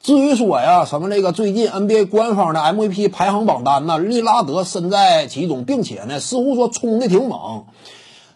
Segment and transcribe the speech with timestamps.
[0.00, 7.64] 至于说呀，什么这个最近 NBA 官方的 MVP 排行榜单呢，利拉德身在其中，并且呢，似乎说冲的挺猛。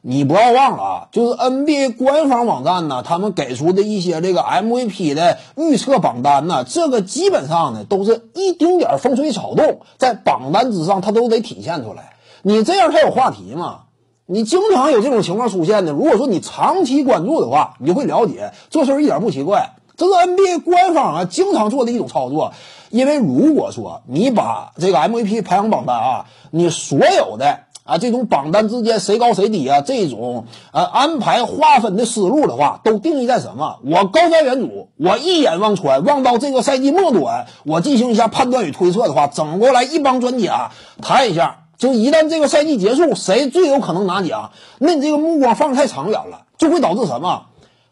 [0.04, 12.14] 你不要忘了啊，就是 NBA 官方网站呢，他们给出的一些这个 MVP 的预测榜单呢，这个基本上呢都是一丁点风吹草动，在榜单之上它都得体现出来。
[12.42, 13.82] 你这样才有话题嘛。
[14.26, 19.74] 你经常有这种情况出现的，如果说你长期关注的话，你就会了解这事儿一点不奇怪。
[20.02, 22.52] 这是 NBA 官方啊经常做的一种操作。
[22.90, 27.60] 因为如果说你把这个 MVP 排行榜单啊，你所有的。
[27.84, 29.80] 啊，这种榜单之间谁高谁低啊？
[29.80, 33.80] 这种呃安排划分的思路的话，都定义在什么？
[33.84, 40.70] 我高瞻远瞩，我一眼望穿，望到这个赛季末端，我进行一下判断与推测的话，整过来一帮专家
[41.02, 44.52] 谈一下，就一旦这个赛季结束，谁最有可能拿奖？
[44.78, 47.46] 那你这个目光放太长远了，就会导致什么？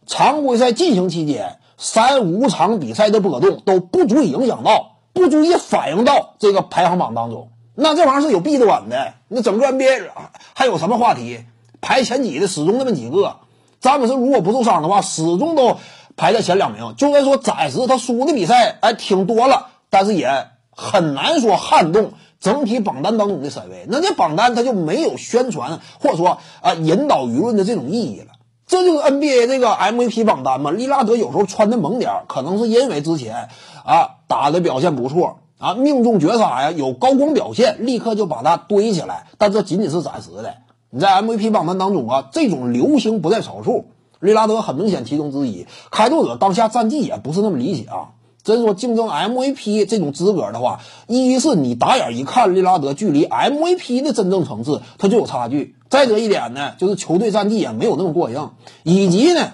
[0.06, 7.48] 常规赛进行期间，三五场比赛的波动都不足以影响到，不足以反映到这个排行榜当中。
[7.74, 9.14] 那这玩意儿是有弊端的。
[9.28, 10.10] 那整个 NBA
[10.54, 11.40] 还有什么话题？
[11.80, 13.36] 排前几的始终那么几个。
[13.80, 15.78] 詹姆斯如果不受伤的话，始终都
[16.18, 16.94] 排在前两名。
[16.98, 23.86] 就算说暂时他输的比赛哎挺多了，但是也很难说撼动整体榜单当中的 C 位。
[23.88, 28.26] 那这榜单他就没有宣传或者说啊引导舆论的这种意义了。
[28.70, 30.70] 这就是 NBA 这个 MVP 榜单嘛。
[30.70, 33.48] 利拉德有时候穿的猛点可能是因为之前
[33.84, 35.40] 啊打的表现不错。
[35.58, 39.26] 啊，命中绝杀呀，有高光表现，立刻就把它堆起来。
[39.36, 40.54] 但这仅仅是暂时的。
[40.88, 43.84] 你在 MVP 榜单当中啊，这种流行不在少数。
[44.20, 45.66] 利拉德很明显其中之一。
[45.90, 48.08] 开拓者当下战绩也不是那么理想啊。
[48.42, 55.76] 真说竞争 MVP 这种资格的话，一是你打眼一看，利拉德距离 MVP 的真正层次他就有差距。
[55.88, 58.50] 再者一点呢，就是球队战绩也没有那么过硬。
[58.82, 59.52] 以及呢，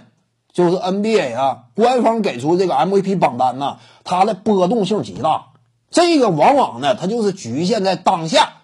[0.52, 5.46] 就是 NBA 啊，官方给出这个 MVP 榜单呢，它的波动性极大。
[5.90, 8.54] 这个往往呢，它就是局限在当下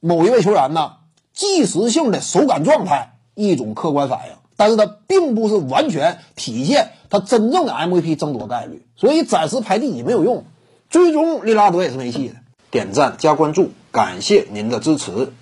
[0.00, 0.92] 某一位球员呢
[1.34, 10.44] 即时性的手感状态一种客观反应，但是它并不是完全体现他真正的 MVP 争夺概率，所以暂时排第几没有用，
[10.90, 12.34] 最终利拉德也是没戏的。
[12.70, 15.32] 点赞加关注，感谢您的支持。